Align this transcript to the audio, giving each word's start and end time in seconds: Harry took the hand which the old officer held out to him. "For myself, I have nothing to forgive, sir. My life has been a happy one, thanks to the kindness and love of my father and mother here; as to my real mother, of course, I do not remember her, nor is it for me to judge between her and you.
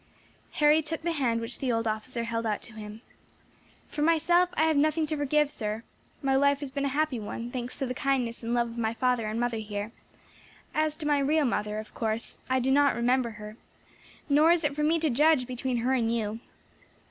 Harry 0.53 0.81
took 0.81 1.03
the 1.03 1.11
hand 1.11 1.39
which 1.39 1.59
the 1.59 1.71
old 1.71 1.87
officer 1.87 2.23
held 2.23 2.43
out 2.43 2.63
to 2.63 2.73
him. 2.73 3.03
"For 3.87 4.01
myself, 4.01 4.49
I 4.55 4.63
have 4.63 4.75
nothing 4.75 5.05
to 5.05 5.15
forgive, 5.15 5.51
sir. 5.51 5.83
My 6.23 6.35
life 6.35 6.61
has 6.61 6.71
been 6.71 6.85
a 6.85 6.89
happy 6.89 7.19
one, 7.19 7.51
thanks 7.51 7.77
to 7.77 7.85
the 7.85 7.93
kindness 7.93 8.41
and 8.41 8.51
love 8.55 8.69
of 8.71 8.77
my 8.79 8.95
father 8.95 9.27
and 9.27 9.39
mother 9.39 9.59
here; 9.59 9.91
as 10.73 10.95
to 10.95 11.05
my 11.05 11.19
real 11.19 11.45
mother, 11.45 11.77
of 11.77 11.93
course, 11.93 12.39
I 12.49 12.59
do 12.59 12.71
not 12.71 12.95
remember 12.95 13.29
her, 13.37 13.57
nor 14.27 14.51
is 14.51 14.63
it 14.63 14.75
for 14.75 14.81
me 14.81 14.97
to 15.01 15.11
judge 15.11 15.45
between 15.45 15.77
her 15.85 15.93
and 15.93 16.11
you. 16.11 16.39